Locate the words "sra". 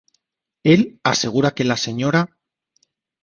1.77-2.27